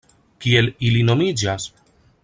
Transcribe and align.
Kiel 0.45 0.71
ili 0.89 1.03
nomiĝas? 1.11 1.73